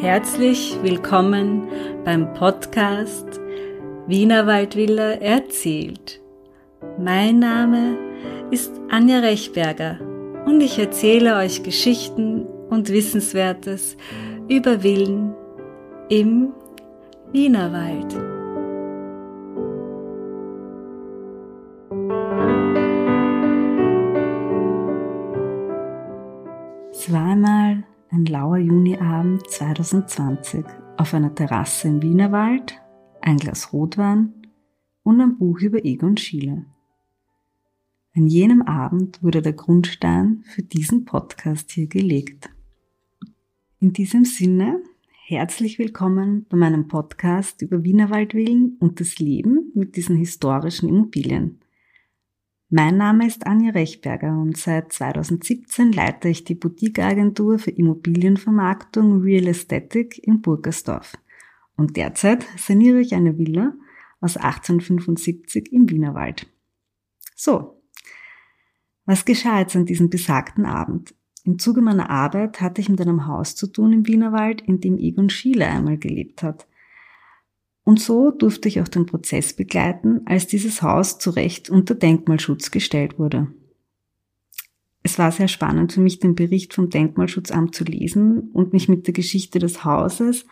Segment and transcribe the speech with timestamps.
[0.00, 1.68] Herzlich willkommen
[2.04, 3.40] beim Podcast
[4.06, 6.20] Wiener Waldvilla erzählt.
[6.98, 7.96] Mein Name
[8.50, 9.98] ist Anja Rechberger
[10.44, 13.96] und ich erzähle euch Geschichten und Wissenswertes
[14.48, 15.34] über Villen
[16.10, 16.52] im
[17.32, 18.12] Wienerwald.
[26.92, 30.64] Zweimal ein lauer Juniabend 2020
[30.96, 32.80] auf einer Terrasse im Wienerwald,
[33.20, 34.32] ein Glas Rotwein
[35.02, 36.66] und ein Buch über Egon Schiele.
[38.14, 42.48] An jenem Abend wurde der Grundstein für diesen Podcast hier gelegt.
[43.80, 44.80] In diesem Sinne,
[45.26, 51.60] herzlich willkommen bei meinem Podcast über Wienerwaldvillen und das Leben mit diesen historischen Immobilien.
[52.78, 59.46] Mein Name ist Anja Rechberger und seit 2017 leite ich die Boutique-Agentur für Immobilienvermarktung Real
[59.46, 61.16] Aesthetic in Burgersdorf.
[61.78, 63.72] Und derzeit saniere ich eine Villa
[64.20, 66.48] aus 1875 im Wienerwald.
[67.34, 67.80] So,
[69.06, 71.14] was geschah jetzt an diesem besagten Abend?
[71.44, 74.98] Im Zuge meiner Arbeit hatte ich mit einem Haus zu tun im Wienerwald, in dem
[74.98, 76.66] Egon Schiele einmal gelebt hat.
[77.86, 82.72] Und so durfte ich auch den Prozess begleiten, als dieses Haus zu Recht unter Denkmalschutz
[82.72, 83.46] gestellt wurde.
[85.04, 89.06] Es war sehr spannend für mich, den Bericht vom Denkmalschutzamt zu lesen und mich mit
[89.06, 90.46] der Geschichte des Hauses,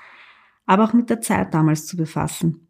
[0.64, 2.68] aber auch mit der Zeit damals zu befassen.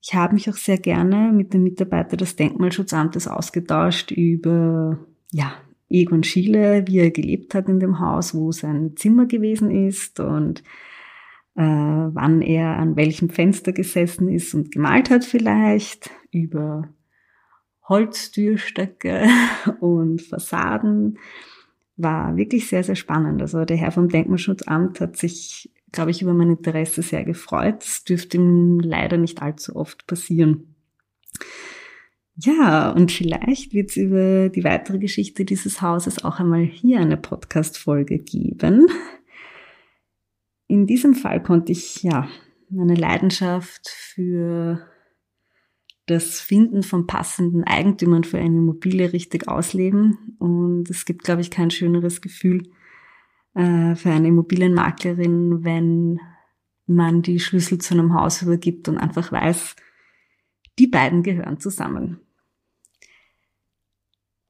[0.00, 5.52] Ich habe mich auch sehr gerne mit dem Mitarbeiter des Denkmalschutzamtes ausgetauscht über, ja,
[5.90, 10.62] Egon Schiele, wie er gelebt hat in dem Haus, wo sein Zimmer gewesen ist und
[11.58, 16.88] äh, wann er an welchem Fenster gesessen ist und gemalt hat vielleicht, über
[17.88, 19.26] Holztürstöcke
[19.80, 21.18] und Fassaden.
[21.96, 23.42] War wirklich sehr, sehr spannend.
[23.42, 27.82] Also der Herr vom Denkmalschutzamt hat sich, glaube ich, über mein Interesse sehr gefreut.
[27.82, 30.76] Es dürfte ihm leider nicht allzu oft passieren.
[32.36, 37.16] Ja, und vielleicht wird es über die weitere Geschichte dieses Hauses auch einmal hier eine
[37.16, 38.86] Podcast-Folge geben
[40.68, 42.28] in diesem Fall konnte ich ja
[42.70, 44.86] meine Leidenschaft für
[46.06, 50.36] das Finden von passenden Eigentümern für eine Immobilie richtig ausleben.
[50.38, 52.70] Und es gibt, glaube ich, kein schöneres Gefühl
[53.54, 56.20] äh, für eine Immobilienmaklerin, wenn
[56.86, 59.76] man die Schlüssel zu einem Haus übergibt und einfach weiß,
[60.78, 62.20] die beiden gehören zusammen.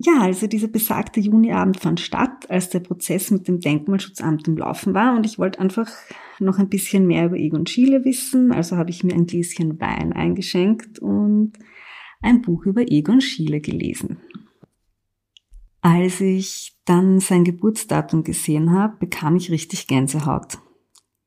[0.01, 4.95] Ja, also dieser besagte Juniabend fand statt, als der Prozess mit dem Denkmalschutzamt im Laufen
[4.95, 5.91] war und ich wollte einfach
[6.39, 10.13] noch ein bisschen mehr über Egon Schiele wissen, also habe ich mir ein Gläschen Wein
[10.13, 11.55] eingeschenkt und
[12.23, 14.19] ein Buch über Egon Schiele gelesen.
[15.81, 20.59] Als ich dann sein Geburtsdatum gesehen habe, bekam ich richtig Gänsehaut.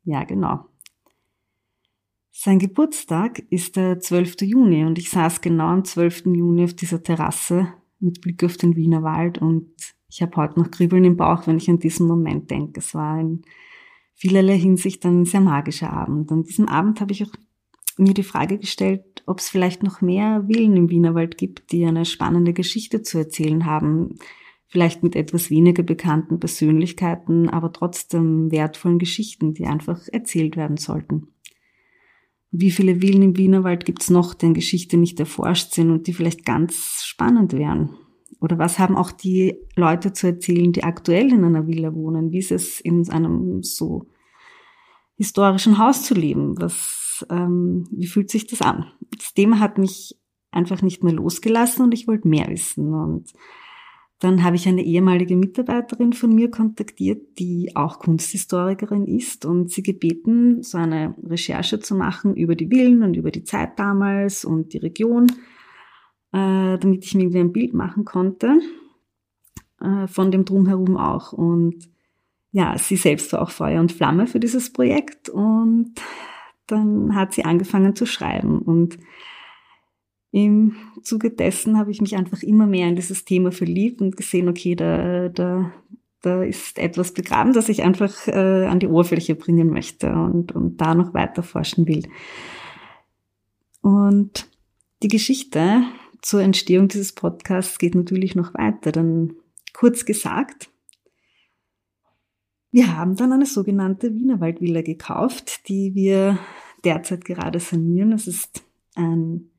[0.04, 0.66] Ja, genau.
[2.32, 4.42] Sein Geburtstag ist der 12.
[4.42, 6.28] Juni und ich saß genau am 12.
[6.28, 9.72] Juni auf dieser Terrasse mit Blick auf den Wiener Wald und
[10.10, 12.80] ich habe heute noch Kribbeln im Bauch, wenn ich an diesen Moment denke.
[12.80, 13.44] Es war in
[14.14, 16.32] vielerlei Hinsicht ein sehr magischer Abend.
[16.32, 17.32] An diesem Abend habe ich auch
[17.98, 22.06] mir die Frage gestellt, ob es vielleicht noch mehr Villen im Wienerwald gibt, die eine
[22.06, 24.18] spannende Geschichte zu erzählen haben,
[24.68, 31.28] vielleicht mit etwas weniger bekannten Persönlichkeiten, aber trotzdem wertvollen Geschichten, die einfach erzählt werden sollten.
[32.52, 36.46] Wie viele Villen im Wienerwald gibt's noch, deren Geschichte nicht erforscht sind und die vielleicht
[36.46, 37.98] ganz spannend wären?
[38.42, 42.32] Oder was haben auch die Leute zu erzählen, die aktuell in einer Villa wohnen?
[42.32, 44.08] Wie ist es, in einem so
[45.16, 46.60] historischen Haus zu leben?
[46.60, 48.92] Was, ähm, wie fühlt sich das an?
[49.18, 50.18] Das Thema hat mich
[50.50, 52.94] einfach nicht mehr losgelassen und ich wollte mehr wissen.
[52.94, 53.32] Und
[54.22, 59.82] dann habe ich eine ehemalige Mitarbeiterin von mir kontaktiert, die auch Kunsthistorikerin ist und sie
[59.82, 64.74] gebeten, so eine Recherche zu machen über die Villen und über die Zeit damals und
[64.74, 65.26] die Region,
[66.34, 68.60] äh, damit ich mir irgendwie ein Bild machen konnte
[69.82, 71.34] äh, von dem Drumherum auch.
[71.34, 71.90] Und
[72.52, 75.96] ja, sie selbst war auch Feuer und Flamme für dieses Projekt und
[76.68, 79.00] dann hat sie angefangen zu schreiben und
[80.32, 84.48] im Zuge dessen habe ich mich einfach immer mehr in dieses Thema verliebt und gesehen,
[84.48, 85.74] okay, da, da,
[86.22, 90.78] da ist etwas begraben, das ich einfach äh, an die Oberfläche bringen möchte und, und
[90.78, 92.08] da noch weiter forschen will.
[93.82, 94.48] Und
[95.04, 95.84] die Geschichte
[96.22, 98.92] zur Entstehung dieses Podcasts geht natürlich noch weiter.
[98.92, 99.34] Dann
[99.74, 100.70] kurz gesagt,
[102.72, 106.40] wir haben dann eine sogenannte Wienerwaldvilla gekauft, die wir
[106.86, 108.14] derzeit gerade sanieren.
[108.14, 108.64] Es ist
[108.96, 109.51] ein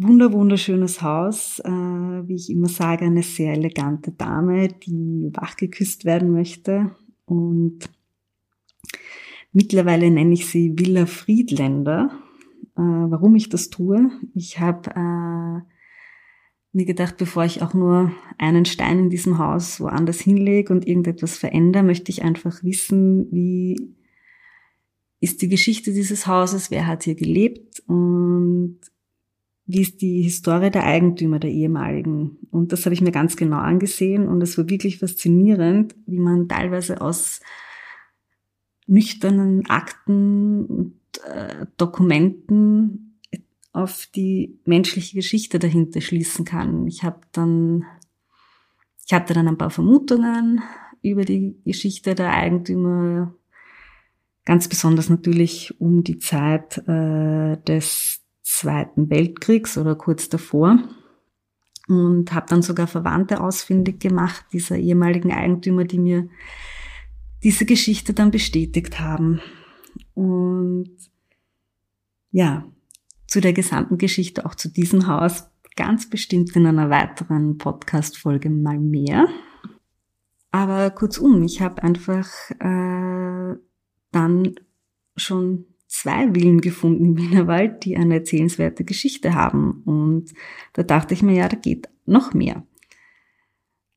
[0.00, 6.32] wunder wunderschönes Haus, äh, wie ich immer sage, eine sehr elegante Dame, die wachgeküsst werden
[6.32, 6.90] möchte.
[7.26, 7.88] Und
[9.52, 12.10] Mittlerweile nenne ich sie Villa Friedländer.
[12.76, 14.10] Äh, warum ich das tue?
[14.34, 15.62] Ich habe äh,
[16.72, 21.38] mir gedacht, bevor ich auch nur einen Stein in diesem Haus woanders hinlege und irgendetwas
[21.38, 23.94] verändere, möchte ich einfach wissen, wie
[25.20, 28.78] ist die Geschichte dieses Hauses, wer hat hier gelebt und
[29.68, 32.38] wie ist die Historie der Eigentümer der ehemaligen.
[32.50, 36.48] Und das habe ich mir ganz genau angesehen und es war wirklich faszinierend, wie man
[36.48, 37.40] teilweise aus
[38.86, 43.20] nüchternen Akten und äh, Dokumenten
[43.72, 46.86] auf die menschliche Geschichte dahinter schließen kann.
[46.86, 47.84] Ich habe dann,
[49.04, 50.62] ich hatte dann ein paar Vermutungen
[51.02, 53.34] über die Geschichte der Eigentümer,
[54.46, 60.78] ganz besonders natürlich um die Zeit äh, des Zweiten Weltkriegs oder kurz davor
[61.86, 66.28] und habe dann sogar Verwandte ausfindig gemacht dieser ehemaligen Eigentümer, die mir
[67.44, 69.42] diese Geschichte dann bestätigt haben.
[70.14, 70.96] Und
[72.30, 72.66] ja,
[73.26, 75.44] zu der gesamten Geschichte, auch zu diesem Haus,
[75.76, 79.28] ganz bestimmt in einer weiteren Podcast-Folge mal mehr.
[80.52, 82.28] Aber kurzum, ich habe einfach
[82.60, 83.56] äh,
[84.10, 84.54] dann
[85.16, 89.82] schon zwei Villen gefunden im Wienerwald, die eine erzählenswerte Geschichte haben.
[89.84, 90.32] Und
[90.74, 92.64] da dachte ich mir, ja, da geht noch mehr.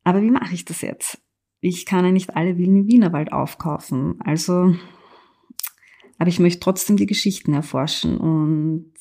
[0.03, 1.21] Aber wie mache ich das jetzt?
[1.61, 4.15] ich kann ja nicht alle Villen im Wienerwald aufkaufen.
[4.19, 4.75] Also,
[6.17, 8.91] aber ich möchte trotzdem die Geschichten erforschen und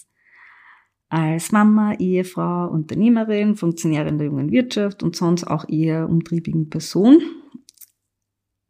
[1.08, 7.20] als Mama, Ehefrau, Unternehmerin, Funktionärin der jungen Wirtschaft und sonst auch eher umtriebigen Person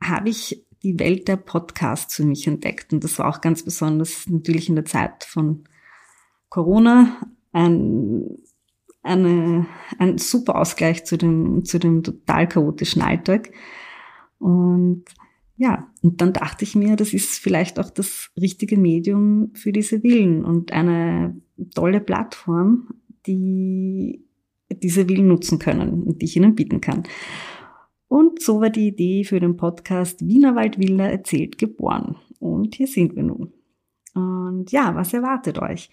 [0.02, 2.92] habe ich die Welt der Podcasts für mich entdeckt.
[2.92, 5.64] Und das war auch ganz besonders natürlich in der Zeit von
[6.48, 7.20] Corona
[7.52, 8.38] ein,
[9.02, 9.66] eine,
[9.98, 13.52] ein super Ausgleich zu dem, zu dem total chaotischen Alltag.
[14.38, 15.04] Und
[15.56, 20.00] ja, und dann dachte ich mir, das ist vielleicht auch das richtige Medium für diese
[20.00, 21.36] Villen und eine
[21.74, 22.88] tolle Plattform,
[23.26, 24.24] die
[24.70, 27.02] diese Villen nutzen können und die ich ihnen bieten kann.
[28.10, 32.16] Und so war die Idee für den Podcast Wienerwald Villa erzählt geboren.
[32.40, 33.52] Und hier sind wir nun.
[34.14, 35.90] Und ja, was erwartet euch?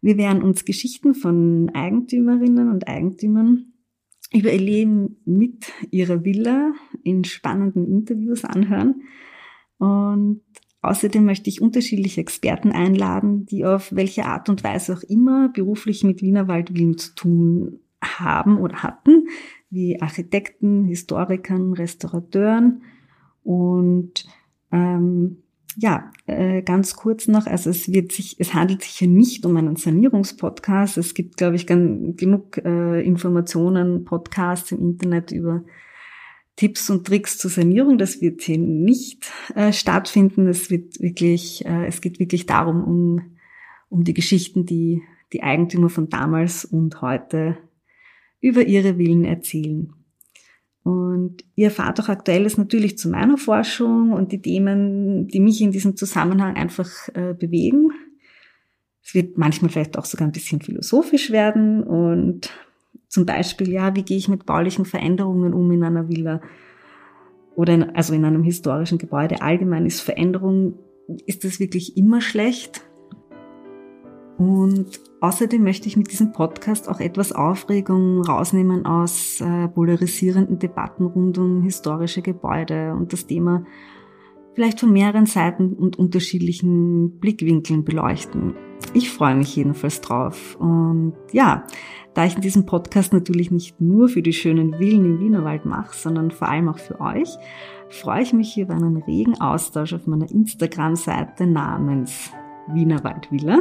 [0.00, 3.74] Wir werden uns Geschichten von Eigentümerinnen und Eigentümern
[4.32, 9.02] über ihr Leben mit ihrer Villa in spannenden Interviews anhören.
[9.76, 10.40] Und
[10.80, 16.04] außerdem möchte ich unterschiedliche Experten einladen, die auf welche Art und Weise auch immer beruflich
[16.04, 19.28] mit Wienerwald Villen zu tun haben oder hatten,
[19.74, 22.82] wie Architekten, Historikern, Restaurateuren
[23.42, 24.24] und
[24.72, 25.38] ähm,
[25.76, 29.56] ja, äh, ganz kurz noch, also es wird sich, es handelt sich hier nicht um
[29.56, 30.98] einen Sanierungspodcast.
[30.98, 35.64] Es gibt, glaube ich, genug äh, Informationen, Podcasts im Internet über
[36.56, 37.98] Tipps und Tricks zur Sanierung.
[37.98, 40.46] Das wird hier nicht äh, stattfinden.
[40.46, 43.36] Es wird wirklich, äh, es geht wirklich darum, um,
[43.88, 47.58] um die Geschichten, die die Eigentümer von damals und heute
[48.44, 49.90] über ihre Willen erzählen.
[50.82, 55.72] Und ihr erfahrt auch Aktuelles natürlich zu meiner Forschung und die Themen, die mich in
[55.72, 57.90] diesem Zusammenhang einfach äh, bewegen.
[59.02, 62.50] Es wird manchmal vielleicht auch sogar ein bisschen philosophisch werden und
[63.08, 66.42] zum Beispiel, ja, wie gehe ich mit baulichen Veränderungen um in einer Villa
[67.56, 70.78] oder in, also in einem historischen Gebäude allgemein ist Veränderung,
[71.24, 72.82] ist das wirklich immer schlecht?
[74.36, 81.06] Und außerdem möchte ich mit diesem Podcast auch etwas Aufregung rausnehmen aus äh, polarisierenden Debatten
[81.06, 83.64] rund um historische Gebäude und das Thema
[84.54, 88.54] vielleicht von mehreren Seiten und unterschiedlichen Blickwinkeln beleuchten.
[88.92, 90.56] Ich freue mich jedenfalls drauf.
[90.60, 91.64] Und ja,
[92.14, 95.96] da ich in diesem Podcast natürlich nicht nur für die schönen Villen im Wienerwald mache,
[95.96, 97.28] sondern vor allem auch für euch,
[97.88, 102.30] freue ich mich über einen regen Austausch auf meiner Instagram-Seite namens
[102.72, 103.60] Wienerwald Villa.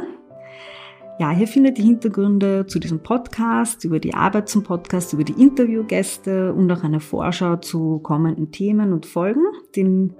[1.19, 5.39] Ja, hier findet ihr Hintergründe zu diesem Podcast, über die Arbeit zum Podcast, über die
[5.39, 9.43] Interviewgäste und auch eine Vorschau zu kommenden Themen und Folgen.
[9.75, 10.15] Den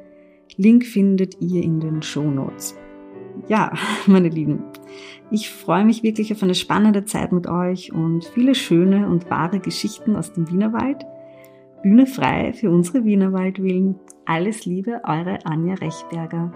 [0.56, 2.78] Link findet ihr in den Show Notes.
[3.48, 3.74] Ja,
[4.06, 4.64] meine Lieben,
[5.32, 9.60] ich freue mich wirklich auf eine spannende Zeit mit euch und viele schöne und wahre
[9.60, 11.04] Geschichten aus dem Wienerwald.
[11.82, 13.96] Bühne frei für unsere Wienerwaldwillen.
[14.26, 16.54] Alles Liebe, eure Anja Rechberger.